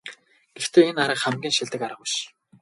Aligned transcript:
Гэхдээ 0.59 0.85
энэ 0.89 1.01
арга 1.05 1.21
хамгийн 1.23 1.55
шилдэг 1.55 1.81
арга 1.85 2.01
биш. 2.03 2.13